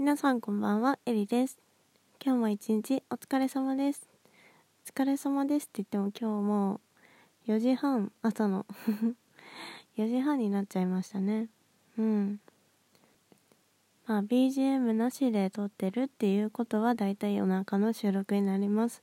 [0.00, 1.58] 皆さんこんばんは、エリです。
[2.24, 4.08] 今日も一日お疲れ様です。
[4.88, 6.80] お疲れ様ですって言っても今日も
[7.46, 8.64] 4時半、朝の
[9.98, 11.48] 4時半になっちゃいましたね。
[11.98, 12.40] うん。
[14.06, 19.02] まあ BGM なしで撮ってるっていうことはだいたい夜中の収録になります。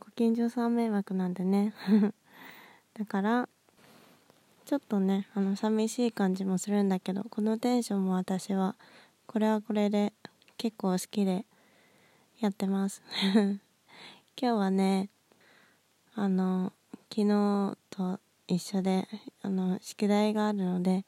[0.00, 1.74] ご近所さん迷惑なんでね。
[2.98, 3.46] だから、
[4.64, 8.74] ちょっとね、あの寂しい感じもするんだけど、このテンションも私は
[9.26, 10.12] これはこれで
[10.56, 11.44] 結構好きで
[12.40, 13.02] やってます。
[13.34, 13.58] 今
[14.36, 15.08] 日はね
[16.14, 16.72] あの
[17.10, 19.08] 昨日と一緒で
[19.42, 21.04] あの宿題があるので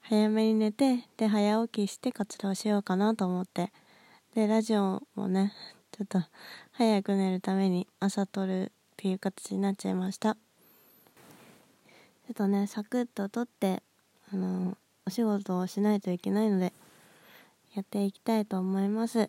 [0.00, 3.72] 早めに寝てで早起きして活動しようかなと思って。
[4.34, 5.54] でラジオもね
[5.92, 6.22] ちょっと
[6.72, 10.34] 早く寝るために朝撮るっていう形になっちゃいました。
[10.34, 13.82] ちょっとねサクッと撮って
[14.30, 16.74] あのお仕事をしないといけないので
[17.76, 19.28] やっていきたいと思います。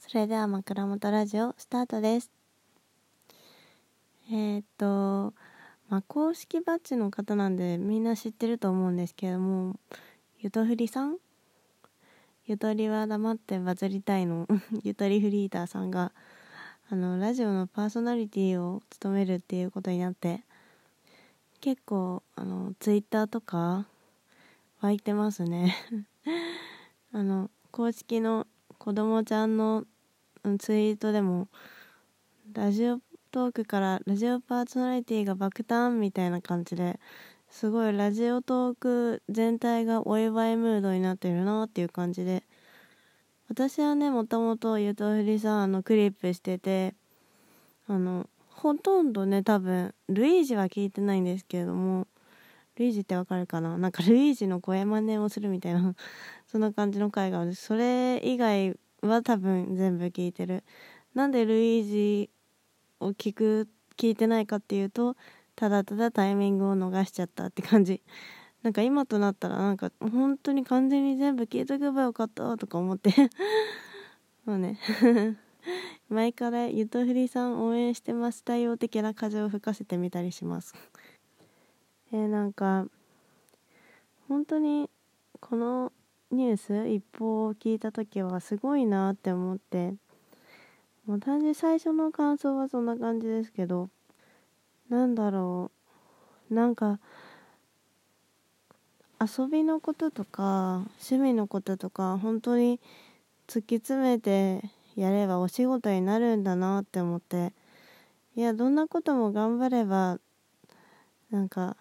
[0.00, 2.28] それでは枕元ラジオスタートです。
[4.28, 5.32] えー、っと
[5.88, 9.78] まあ公式バッジの方なんでみんな知ってると思うんですけども
[10.40, 11.18] ゆとふりさん？
[12.46, 14.48] ゆとりは黙ってバズりたいの？
[14.82, 16.10] ゆとりフリーターさんが
[16.90, 20.42] あのラジオのパーソナリティを務めるっていうことになって
[21.60, 23.86] 結構あのツイッターとか
[24.80, 25.76] 湧いてますね。
[27.16, 29.84] あの公式の子供ちゃんの
[30.58, 31.46] ツイートでも
[32.52, 32.98] ラジオ
[33.30, 36.98] トークからラジオパーソナリティが爆誕みたいな感じで
[37.48, 42.42] すごいラジオトーク全体がお祝いムードになってるなっていう感じで
[43.48, 46.94] 私はねもともとゆとふりさんのクリップしてて
[47.86, 52.08] あのほとんどね多分ルイージは聞いてないんですけれども
[52.76, 53.78] ルイージってわかるかな？
[53.78, 55.94] なんかルイージの声真似をするみたいな
[56.46, 60.64] そんな感じの回があるそれ以外は多分全部聞いてる。
[61.14, 62.30] なんでルイージ
[63.00, 65.16] を聞く聞いてないかっていうと
[65.54, 68.02] ただただタイミングを逃しちゃったって感じ。
[68.62, 73.10] なんか今となったらなんか本当に完全に全部聞いとけばよかったとか思って。
[74.46, 74.78] もうね。
[76.08, 80.74] 前からゆとふりさん応援してます対応的な風を吹かせてみたりします。
[82.14, 82.86] えー、なんか
[84.28, 84.88] 本当に
[85.40, 85.92] この
[86.30, 89.94] ニュース一報を聞いた時はすごいなって思って
[91.06, 93.88] もう単純最初の感想はそんな感じですけど
[94.88, 95.72] なんだろ
[96.52, 97.00] うなんか
[99.20, 102.78] 遊びのこととか趣味のこととか本当に
[103.48, 104.62] 突き詰めて
[104.94, 107.52] やればお仕事になるんだなって思って
[108.36, 110.20] いやどんなことも頑張れば
[111.32, 111.76] なんか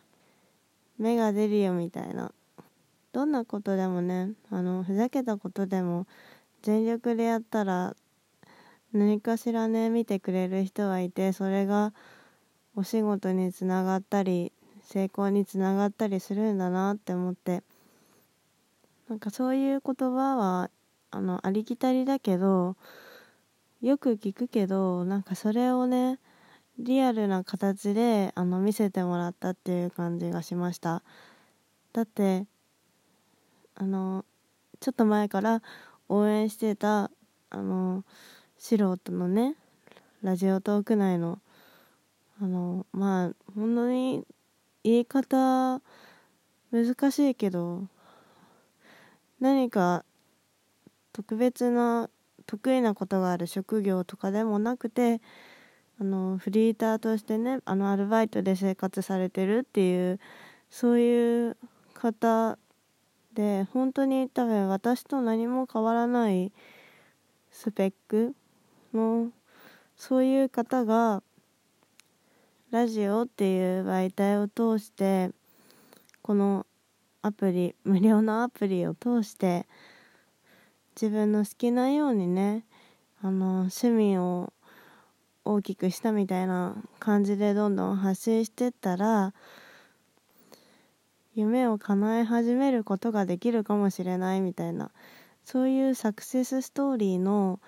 [0.99, 2.31] 芽が出るよみたいな。
[3.11, 6.07] どんなことでもねあのふざけたことでも
[6.63, 7.95] 全力でやったら
[8.91, 11.93] 何かしらね見てくれる人はいてそれが
[12.75, 17.61] お仕事につながったり成功につながったりするんだなって思って。
[19.09, 20.69] なんかそういう言葉は
[21.11, 22.75] あのありきたりだけど
[23.81, 26.19] よく聞くけどなんかそれをね
[26.79, 31.03] リアルな形であの見せてもらったっていう感じがしました。
[31.93, 32.45] だって
[33.75, 34.25] あの
[34.79, 35.61] ちょっと前から
[36.09, 37.11] 応援してた
[37.49, 38.03] あの
[38.57, 39.55] 素人のね
[40.23, 41.39] ラジオトーク内の
[42.41, 44.25] あのまあ本当に
[44.83, 45.81] 言い方
[46.71, 47.87] 難しいけど
[49.39, 50.03] 何か
[51.11, 52.09] 特別な
[52.45, 55.21] 得意なことがある職業とかでもなくて
[55.99, 60.19] あのフリーターとしてねあのアルバイトで生活されてるっていう
[60.69, 61.57] そういう
[61.93, 62.57] 方
[63.33, 66.51] で本当に多分私と何も変わらない
[67.51, 68.35] スペック
[68.93, 69.29] の
[69.95, 71.21] そういう方が
[72.71, 75.29] ラジオっていう媒体を通して
[76.23, 76.65] この
[77.21, 79.67] アプリ無料のアプリを通して
[80.95, 82.65] 自分の好きなようにね
[83.21, 84.51] あの趣味を
[85.45, 89.33] 大きくしたみたいな感じでどんどん発信してったら
[91.35, 94.91] 夢を叶え始めることができるかもしれないみたいな
[95.43, 97.59] そういうサクセスストーリーの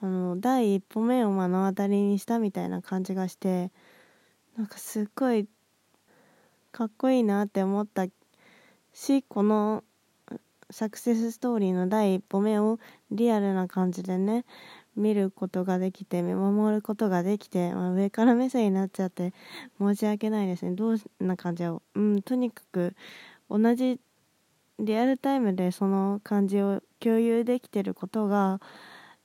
[0.00, 3.70] あの第一歩目を目の当たりにしたみたいな感じがして
[4.56, 5.46] なんかすっごい
[6.72, 8.06] かっこいいなって思った
[8.92, 9.84] しこの
[10.70, 12.80] サクセスストーリーの第一歩目を
[13.12, 14.44] リアルな感じでね
[14.96, 19.32] 見ることができて見守ることができて、まあ、上から目線になっちゃって
[19.78, 20.72] 申し訳ないですね。
[20.72, 22.94] どんな感じをうんとにかく
[23.48, 24.00] 同じ
[24.78, 28.60] リアルタイムでその感じを共有できてることが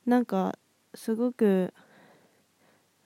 [0.06, 0.58] なんか
[0.94, 1.74] すごく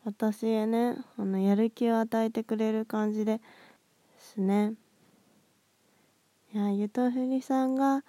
[0.03, 3.39] 私へねあのやる気を与えてくれる感じで
[4.17, 4.73] すね。
[6.53, 8.03] いやゆとふりさんが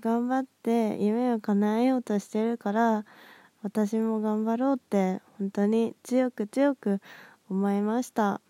[0.00, 3.04] 頑張って夢を叶えようとしてるから
[3.62, 7.00] 私も頑張ろうって本当に強く強く
[7.50, 8.40] 思いました。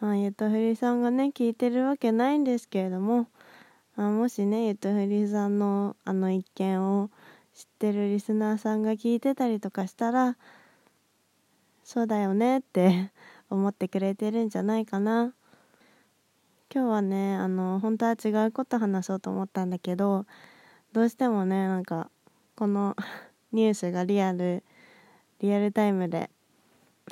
[0.00, 3.26] あゆとふりさんがね聞いてるわけないんですけれども
[3.96, 7.10] あもしねゆとふりさんのあの一件を
[7.52, 10.36] 知ってるリスナーさんが聞いてたりとかしたら
[11.82, 13.10] そうだよねって
[13.50, 15.32] 思ってくれてるんじゃないかな。
[16.72, 20.26] 今日はねあの本当は違うこと話そうと思ったんだけど
[20.92, 22.10] どうしてもねなんか
[22.56, 22.94] この
[23.52, 24.62] ニュースがリアル
[25.40, 26.30] リアルタイムで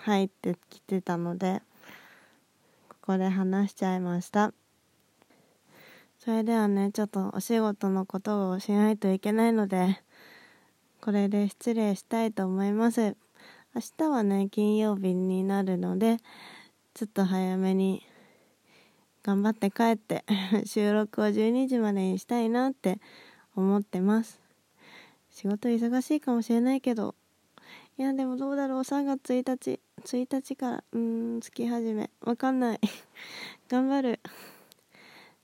[0.01, 1.63] 入ってきてたので
[2.89, 4.53] ここで話しちゃいました。
[6.19, 10.01] それではねちょっとお仕事のことをしないといけないので
[11.01, 13.17] これで失礼したいと思います。
[13.75, 16.17] 明日はね金曜日になるので
[16.95, 18.05] ちょっと早めに
[19.23, 20.25] 頑張って帰って
[20.65, 23.01] 収録を12時までにしたいなって
[23.55, 24.46] 思ってます。
[25.37, 27.15] 仕事忙しいかもしれないけど。
[27.99, 28.85] いやでもどうだろう。
[28.85, 32.09] 3月1日1日からうーん月始め。
[32.23, 32.81] わかんない。
[33.69, 34.21] 頑張る。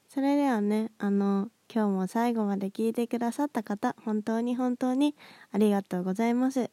[0.09, 5.15] それではねあの今日も最後まで聞いてくださった方本当に本当に
[5.51, 6.71] ありがとうございます。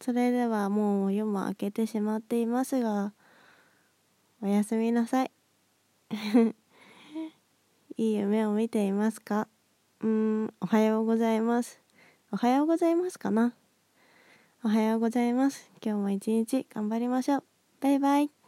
[0.00, 3.12] それではもう夜も明けてしまっていますが
[4.40, 5.30] おやすみなさい。
[7.98, 9.46] いい夢を見ていますか？
[10.00, 10.08] うー
[10.46, 11.81] ん、おはようございます。
[12.34, 13.52] おはようございますかな
[14.64, 15.70] おはようございます。
[15.84, 17.44] 今日も一日頑張りましょう。
[17.82, 18.41] バイバイ。